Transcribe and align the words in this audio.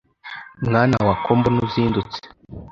Mwana 0.69 0.97
wa 1.07 1.15
ko 1.23 1.29
mbona 1.37 1.59
uzindutse 1.65 2.19